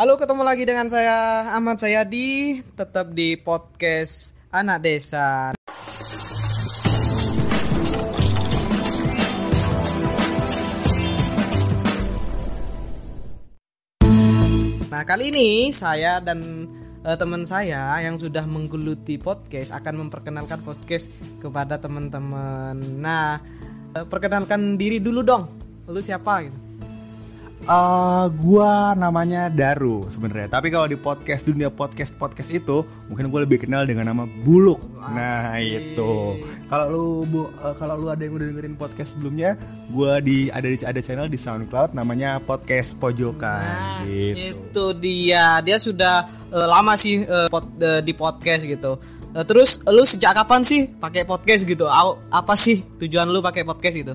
[0.00, 5.52] Halo, ketemu lagi dengan saya Ahmad Sayadi, tetap di podcast Anak Desa.
[14.88, 16.64] Nah, kali ini saya dan
[17.04, 21.12] eh, teman saya yang sudah menggeluti podcast akan memperkenalkan podcast
[21.44, 23.04] kepada teman-teman.
[23.04, 23.36] Nah,
[23.92, 25.44] eh, perkenalkan diri dulu dong.
[25.92, 26.69] Lu siapa gitu?
[27.60, 30.48] Eh, gua namanya Daru sebenarnya.
[30.48, 32.80] Tapi kalau di podcast dunia podcast podcast itu,
[33.12, 34.80] mungkin gue lebih kenal dengan nama Buluk.
[34.96, 36.40] Nah itu.
[36.72, 39.60] Kalau lu bu, eh, kalau lu ada yang udah dengerin podcast sebelumnya,
[39.92, 43.60] gua di ada di ada channel di SoundCloud namanya podcast Pojokan.
[43.60, 44.56] Nah, gitu.
[44.56, 45.60] itu dia.
[45.60, 48.96] Dia sudah eh, lama sih eh, pod- eh, di podcast gitu.
[49.36, 51.84] Eh, terus lu sejak kapan sih pakai podcast gitu?
[52.32, 54.14] Apa sih tujuan lu pakai podcast gitu?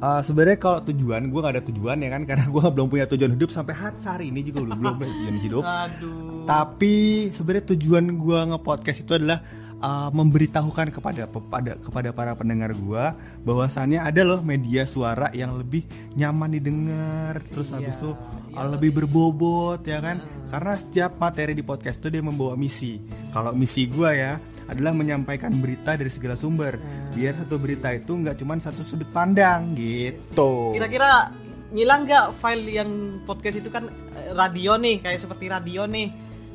[0.00, 3.36] Eh, sebenarnya kalau tujuan gue gak ada tujuan ya kan karena gue belum punya tujuan
[3.36, 5.62] hidup sampai hat- hari ini juga belum belum punya tujuan hidup.
[5.62, 6.48] Aduh.
[6.48, 9.38] Tapi sebenarnya tujuan gua nge-podcast itu adalah
[9.84, 13.12] uh, memberitahukan kepada kepada kepada para pendengar gua
[13.44, 15.84] bahwasannya ada loh media suara yang lebih
[16.16, 18.10] nyaman didengar, terus habis itu
[18.56, 20.16] uh, lebih berbobot ya kan?
[20.48, 22.98] Karena setiap materi di podcast itu dia membawa misi.
[23.30, 26.78] Kalau misi gua ya adalah menyampaikan berita dari segala sumber
[27.12, 30.74] biar satu berita itu nggak cuma satu sudut pandang gitu.
[30.74, 31.34] Kira-kira
[31.74, 32.90] ngilang nggak file yang
[33.26, 36.08] podcast itu kan eh, radio nih, kayak seperti radio nih.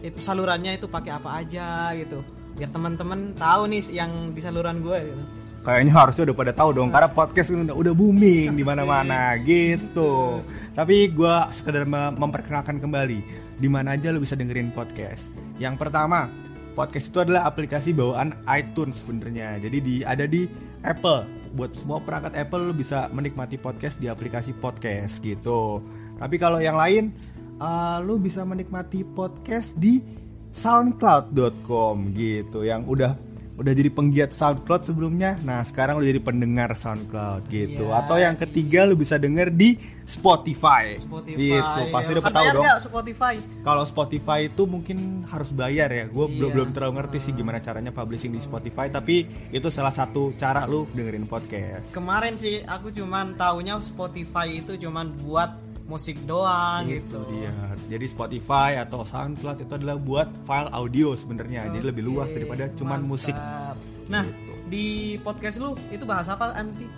[0.05, 2.23] Itu salurannya itu pakai apa aja gitu.
[2.55, 5.23] Biar teman-teman tahu nih yang di saluran gue gitu.
[5.65, 10.45] Kayaknya harusnya udah pada tahu dong karena podcast udah udah booming di mana-mana gitu.
[10.77, 13.19] Tapi gua sekedar mem- memperkenalkan kembali
[13.57, 15.33] di mana aja lu bisa dengerin podcast.
[15.57, 16.29] Yang pertama,
[16.75, 19.57] podcast itu adalah aplikasi bawaan iTunes sebenarnya.
[19.63, 20.45] Jadi di ada di
[20.83, 21.23] Apple.
[21.55, 25.79] Buat semua perangkat Apple lu bisa menikmati podcast di aplikasi podcast gitu.
[26.19, 27.15] Tapi kalau yang lain
[27.63, 30.03] uh, lu bisa menikmati podcast di
[30.51, 33.15] soundcloud.com gitu yang udah
[33.55, 35.39] udah jadi penggiat SoundCloud sebelumnya.
[35.47, 37.87] Nah, sekarang udah jadi pendengar SoundCloud gitu.
[37.87, 37.99] Iya.
[38.03, 40.93] Atau yang ketiga lu bisa denger di Spotify.
[40.99, 41.39] Spotify.
[41.39, 41.81] Gitu.
[41.89, 42.15] Pasti ya.
[42.19, 42.65] udah tahu dong.
[42.77, 43.33] Spotify?
[43.63, 46.05] Kalau Spotify itu mungkin harus bayar ya.
[46.11, 46.55] Gue belum Iya.
[46.55, 50.85] belum terlalu ngerti sih gimana caranya publishing di Spotify, tapi itu salah satu cara lu
[50.93, 51.95] dengerin podcast.
[51.95, 57.21] Kemarin sih aku cuman taunya Spotify itu cuman buat musik doang gitu.
[57.21, 57.53] Itu dia.
[57.85, 61.69] Jadi Spotify atau SoundCloud itu adalah buat file audio sebenarnya.
[61.69, 63.37] Jadi lebih luas daripada cuman musik.
[63.37, 63.77] Mantap.
[64.09, 64.53] Nah, Gitu.
[64.69, 64.85] di
[65.21, 66.89] podcast lu itu bahas apaan sih?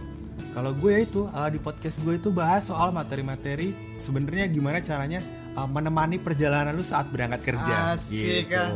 [0.55, 5.21] Kalau gue ya itu uh, di podcast gue itu bahas soal materi-materi sebenarnya gimana caranya
[5.53, 7.93] uh, menemani perjalanan lu saat berangkat kerja.
[7.93, 8.55] Asik gitu.
[8.55, 8.71] kan.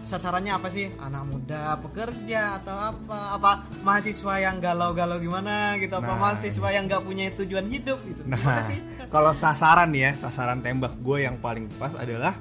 [0.00, 0.88] Sasarannya apa sih?
[0.96, 3.36] Anak muda, pekerja atau apa?
[3.36, 3.50] Apa
[3.84, 5.92] mahasiswa yang galau-galau gimana gitu?
[5.92, 6.18] Apa Nah.
[6.18, 8.24] mahasiswa yang nggak punya tujuan hidup gitu?
[8.24, 8.40] Nah,
[9.12, 12.32] kalau sasaran ya, sasaran tembak gue yang paling pas adalah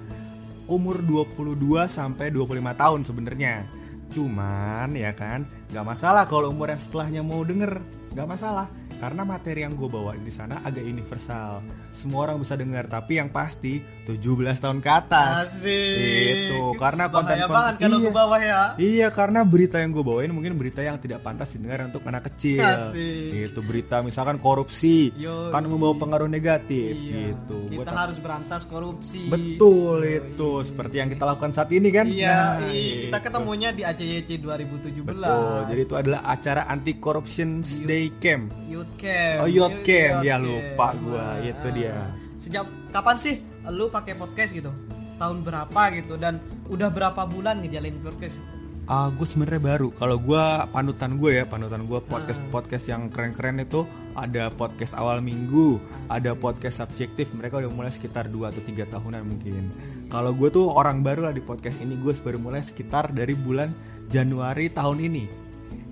[0.72, 3.68] umur 22 sampai 25 tahun sebenarnya.
[4.16, 5.44] Cuman ya kan,
[5.75, 7.84] nggak masalah kalau umur yang setelahnya mau denger,
[8.16, 8.72] nggak masalah.
[9.00, 11.64] Karena materi yang gue bawa di sana agak universal.
[11.90, 14.20] Semua orang bisa dengar, tapi yang pasti 17
[14.60, 15.64] tahun ke atas.
[15.64, 16.52] Asik.
[16.52, 18.04] Itu karena Bahaya konten-konten banget kalau iya.
[18.04, 18.62] ke bawah ya.
[18.76, 22.60] Iya karena berita yang gue bawain mungkin berita yang tidak pantas didengar untuk anak kecil.
[22.60, 23.56] Asik.
[23.56, 27.31] Itu berita misalkan korupsi Yo, kan membawa pengaruh negatif Iya.
[27.31, 27.72] gitu.
[27.72, 29.31] Kita Gua harus berantas korupsi.
[29.31, 32.04] Betul itu seperti yang kita lakukan saat ini kan?
[32.04, 32.28] Iya,
[32.60, 33.08] Nah, iya.
[33.08, 33.26] kita itu.
[33.31, 35.08] ketemunya di ACYC 2017.
[35.08, 35.60] Betul.
[35.72, 38.52] Jadi itu adalah acara anti corruption day camp.
[38.89, 39.38] Youth Camp.
[39.45, 40.25] Oh, Youth Camp.
[40.25, 40.45] Ya, Camp.
[40.50, 41.25] lupa gua.
[41.45, 41.95] Itu dia.
[42.41, 43.35] Sejak kapan sih
[43.69, 44.73] lu pakai podcast gitu?
[45.22, 46.41] Tahun berapa gitu dan
[46.72, 48.41] udah berapa bulan ngejalanin podcast?
[48.89, 49.94] Ah, gue sebenarnya baru.
[49.94, 53.85] Kalau gue panutan gue ya, panutan gue podcast podcast yang keren-keren itu
[54.17, 55.77] ada podcast awal minggu,
[56.09, 57.29] ada podcast subjektif.
[57.38, 59.69] Mereka udah mulai sekitar 2 atau tiga tahunan mungkin.
[60.09, 63.69] Kalau gue tuh orang baru lah di podcast ini, gue baru mulai sekitar dari bulan
[64.09, 65.38] Januari tahun ini.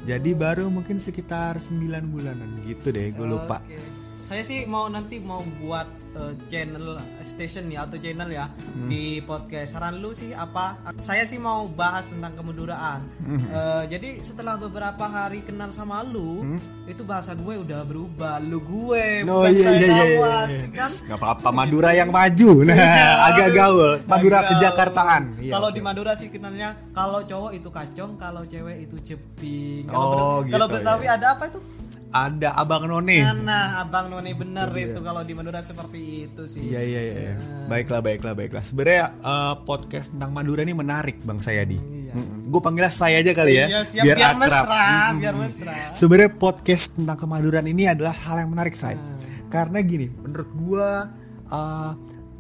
[0.08, 3.60] Jadi baru mungkin sekitar 9 bulanan gitu deh, gue lupa.
[3.60, 4.07] Oke.
[4.28, 8.90] Saya sih mau nanti mau buat eh, channel station ya atau channel ya Hmm.
[8.90, 9.72] di podcast.
[9.72, 10.76] Saran lu sih apa?
[11.00, 13.08] Saya sih mau bahas tentang kemuduraan.
[13.24, 16.44] Eh, jadi setelah beberapa hari kenal sama lu,
[16.84, 18.42] itu bahasa gue udah berubah.
[18.42, 20.16] Lu gue Oh bukan iya saya iya iya.
[20.18, 20.92] lawas, kan?
[21.06, 22.52] Gak apa-apa Madura yang maju.
[22.66, 23.92] Nah, Iya, agak aduh, gaul.
[24.06, 25.24] Madura agak ke Jakartaan.
[25.40, 29.88] Iya, kalau di Madura sih kenalnya kalau cowok itu kacong, kalau cewek itu ceping.
[29.88, 31.16] Kalau Oh, kalau gitu, Betawi iya.
[31.16, 31.60] ada apa itu?
[32.18, 33.22] Ada Abang None.
[33.46, 36.66] Nah, Abang Noni bener itu kalau di Madura seperti itu sih.
[36.66, 37.34] Iya iya iya.
[37.70, 38.66] Baiklah baiklah baiklah.
[38.66, 41.78] Sebenarnya eh, podcast tentang Madura ini menarik Bang Sayadi.
[42.48, 43.66] Gue panggilnya saya aja kali ya.
[43.70, 44.42] Iya, siap biar, akrab.
[44.42, 44.86] mesra,
[45.22, 45.76] biar mesra.
[45.94, 48.98] Sebenarnya podcast tentang kemaduran ini adalah hal yang menarik saya.
[49.54, 50.90] Karena gini, menurut gua
[51.54, 51.92] eh,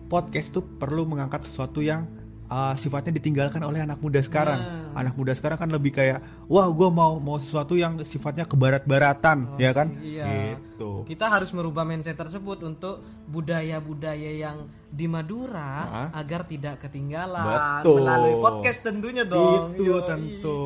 [0.10, 2.17] podcast itu perlu mengangkat sesuatu yang
[2.48, 4.60] uh, sifatnya ditinggalkan oleh anak muda sekarang.
[4.60, 4.98] Nah.
[4.98, 9.72] Anak muda sekarang kan lebih kayak, wah gue mau mau sesuatu yang sifatnya kebarat-baratan, ya
[9.72, 9.94] kan?
[10.02, 10.58] iya.
[10.58, 11.06] Gitu.
[11.10, 14.58] kita harus merubah mindset tersebut untuk budaya-budaya yang
[14.88, 16.10] di Madura Hah?
[16.16, 18.06] agar tidak ketinggalan Betul.
[18.06, 20.06] melalui podcast tentunya dong Itu Yoi.
[20.06, 20.62] tentu.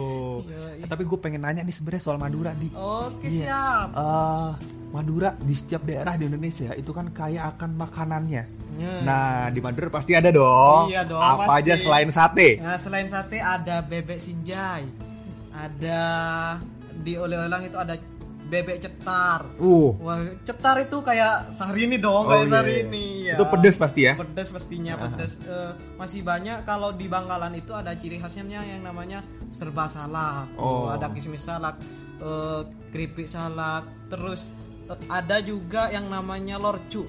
[0.52, 2.68] Eh, tapi gue pengen nanya nih sebenarnya soal Madura di.
[2.76, 3.32] oke Iya.
[3.32, 4.52] siap Eh,
[4.92, 8.61] Madura di setiap daerah di Indonesia itu kan kaya akan makanannya.
[8.82, 8.94] Ya.
[9.06, 10.90] Nah di Madura pasti ada dong.
[10.90, 11.70] Iya dong, Apa pasti.
[11.70, 12.58] aja selain sate?
[12.58, 14.82] Nah, selain sate ada bebek sinjai
[15.52, 16.02] ada
[16.96, 17.94] di oleh-oleh itu ada
[18.48, 19.96] bebek cetar Uh.
[20.04, 22.84] Wah, cetar itu kayak sehari ini dong, Oh, kayak iya, sehari iya.
[22.84, 23.06] ini.
[23.32, 23.36] ya.
[23.40, 24.14] Itu pedes pasti ya?
[24.20, 25.40] Pedes pastinya, pedes.
[25.42, 30.52] Eh, masih banyak kalau di Bangkalan itu ada ciri khasnya yang namanya serba salak.
[30.60, 30.92] Oh.
[30.92, 31.80] Ada kismis salak,
[32.20, 32.62] eh,
[32.92, 34.52] keripik salak, terus
[34.92, 37.08] eh, ada juga yang namanya lorcu.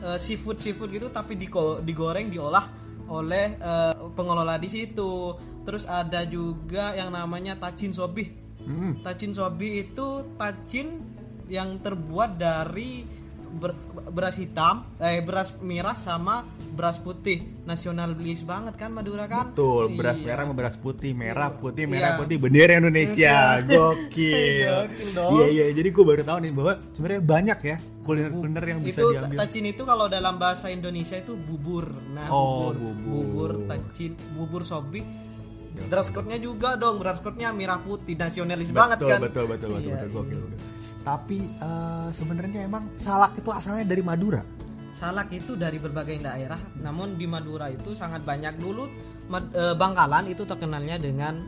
[0.00, 2.64] Eh, seafood seafood gitu tapi digo- digoreng diolah
[3.06, 5.36] oleh eh, pengelola di situ.
[5.60, 8.32] Terus ada juga yang namanya tacin sobih.
[8.60, 9.00] Hmm.
[9.00, 11.04] Tacin sobi itu tacin
[11.46, 13.04] yang terbuat dari
[13.52, 13.76] ber-
[14.08, 17.42] beras hitam, eh beras merah sama beras putih.
[17.66, 19.50] Nasionalis banget kan Madura kan?
[19.50, 20.26] Betul, beras Iya.
[20.26, 21.90] merah sama beras putih, merah putih, Iya.
[21.90, 24.70] merah putih, bendera Indonesia, gokil.
[24.88, 25.28] Gokil.
[25.34, 29.12] Iya iya, jadi gue baru tahu nih bahwa sebenarnya banyak ya kuliner-kuliner yang bisa itu
[29.12, 29.38] diambil.
[29.38, 31.92] tacin itu kalau dalam bahasa Indonesia itu bubur.
[32.12, 33.24] Nah, Oh, bubur, bubur.
[33.24, 35.04] bubur tacin, bubur sobi.
[35.70, 39.20] Dress code-nya juga dong, dress code-nya merah putih, nasionalis banget betul, kan?
[39.22, 40.38] betul betul betul Iya, betul gokil.
[40.42, 40.58] gokil.
[41.00, 44.42] Tapi eh, sebenarnya emang salak itu asalnya dari Madura.
[44.90, 48.84] Salak itu dari berbagai daerah, namun di Madura itu sangat banyak dulu
[49.30, 51.38] eh, Bangkalan itu terkenalnya dengan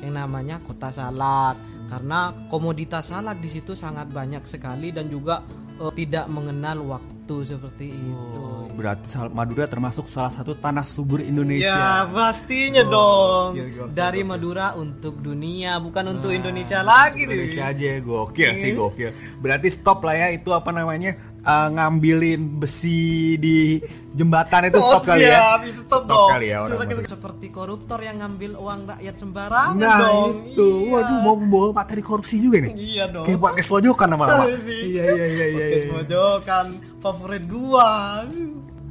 [0.00, 1.58] yang namanya kota salak
[1.90, 5.42] karena komoditas salak di situ sangat banyak sekali dan juga
[5.80, 7.08] eh, tidak mengenal waktu
[7.40, 8.12] seperti itu.
[8.36, 12.10] Oh, berarti sal- Madura termasuk salah satu tanah subur Ya Indonesia.
[12.10, 17.38] pastinya dong gokil, gokil, dari Madura untuk dunia bukan untuk Indonesia lagi nih.
[17.38, 19.10] Indonesia aja gokil sih gokil.
[19.38, 23.00] Berarti stop lah ya itu apa namanya eh, ngambilin besi
[23.36, 25.38] di jembatan itu stop kali ya.
[25.56, 26.28] Oh, stop, Stop dong.
[26.30, 27.08] kali ya, orang Seperti- Madura.
[27.08, 30.30] seperti koruptor yang ngambil uang rakyat sembarangan Nah dong.
[30.46, 30.90] itu, Iya.
[30.92, 32.72] waduh mau membawa materi korupsi juga nih.
[32.74, 33.24] Iya dong.
[33.24, 34.44] Kayak pakai pojokan lama-lama.
[34.46, 34.58] Iya.
[34.58, 35.64] Iya iya iya iya.
[35.64, 35.92] Podcast iya.
[35.94, 36.66] pojokan
[36.98, 37.90] favorit gua.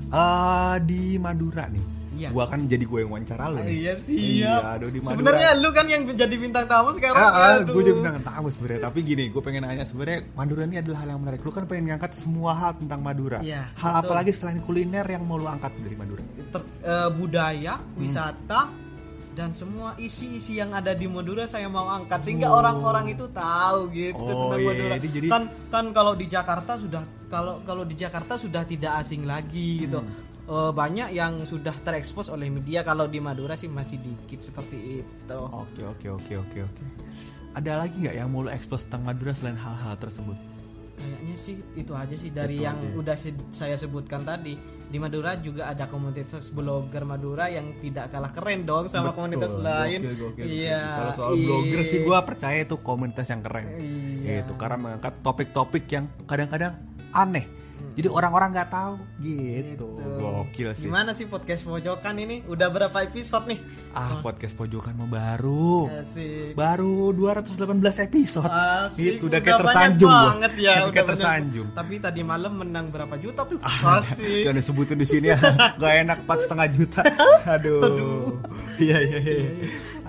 [0.10, 1.84] Eh, di Madura nih.
[2.20, 2.30] Iya.
[2.30, 3.64] Gua kan jadi gue yang wawancara lu.
[3.64, 4.44] Iya sih.
[4.44, 5.00] Iya, aduh di.
[5.00, 7.16] Sebenarnya lu kan yang menjadi bintang tamu sekarang.
[7.16, 7.72] Ah, ah, Aduh.
[7.72, 8.82] gue jadi bintang tamu sebenarnya.
[8.84, 11.40] Tapi gini, gue pengen nanya sebenarnya Madura ini adalah hal yang menarik.
[11.40, 13.40] Lu kan pengen ngangkat semua hal tentang Madura.
[13.40, 14.04] Iya, hal betul.
[14.04, 16.20] apa lagi selain kuliner yang mau lu angkat dari Madura?
[16.50, 17.96] Ter- eh, budaya, Hmm.
[17.98, 18.62] wisata
[19.32, 24.20] dan semua isi-isi yang ada di Madura saya mau angkat sehingga orang-orang itu tahu gitu
[24.20, 24.96] Oh, tentang iya, Madura.
[24.98, 27.00] jadi- jadi- Kan kan kalau di Jakarta sudah
[27.30, 30.02] kalau kalau di Jakarta sudah tidak asing lagi gitu.
[30.02, 30.12] Hmm.
[30.50, 35.38] Eh, banyak yang sudah terekspos oleh media kalau di Madura sih masih dikit seperti itu.
[35.38, 36.84] Oke oke oke oke oke.
[37.54, 40.34] Ada lagi nggak yang mau expose tentang Madura selain hal-hal tersebut?
[40.98, 42.92] Kayaknya sih itu aja sih dari Itu yang aja.
[42.92, 44.58] udah se- saya sebutkan tadi.
[44.90, 49.70] Di Madura juga ada komunitas blogger Madura yang tidak kalah keren dong sama komunitas Betul,
[49.70, 50.00] lain.
[50.02, 50.82] gokil, gokil, Iya.
[50.98, 51.46] Kalau soal iya.
[51.46, 53.70] blogger sih gue percaya itu komunitas yang keren.
[53.70, 54.42] Iya.
[54.42, 56.74] Gitu karena mengangkat topik-topik yang kadang-kadang
[57.14, 57.59] aneh.
[57.96, 59.88] Jadi orang-orang nggak tahu gitu.
[60.20, 60.88] Gokil sih.
[60.88, 62.46] Gimana sih podcast pojokan ini?
[62.46, 63.60] Udah berapa episode nih?
[63.96, 65.90] Ah, podcast pojokan mau baru.
[65.90, 66.54] Asik.
[66.54, 68.50] Baru 218 episode.
[68.50, 69.20] Asik.
[69.20, 70.74] Itu udah kayak banyak tersanjung banget ya.
[70.76, 71.68] Kayak udah tersanjung.
[71.74, 73.60] Tapi tadi malam menang berapa juta tuh?
[73.64, 74.42] Ah, Asik.
[74.46, 75.40] Jangan disebutin di sini ya.
[75.82, 77.02] Gak enak empat setengah juta.
[77.58, 78.38] Aduh.
[78.80, 79.50] Iya iya iya.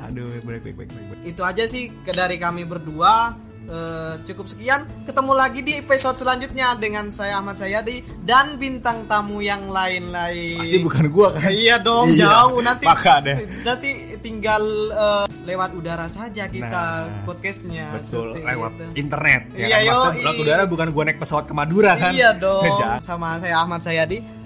[0.08, 1.20] Aduh, baik baik baik baik.
[1.26, 7.06] itu aja sih dari kami berdua Eh, cukup sekian ketemu lagi di episode selanjutnya dengan
[7.08, 11.52] saya Ahmad Sayadi dan bintang tamu yang lain-lain Pasti bukan gua kan?
[11.52, 13.36] iya dong Iya, jauh nanti maka deh.
[13.62, 14.58] nanti tinggal
[14.90, 18.84] eh, lewat udara saja kita Nah, podcastnya Betul, lewat itu.
[18.98, 19.86] internet ya Iya, kan?
[19.86, 20.24] Maksudnya yoi.
[20.24, 22.10] lewat udara bukan gua naik pesawat ke Madura kan?
[22.10, 22.64] iya dong
[23.06, 24.39] sama saya Ahmad Sayadi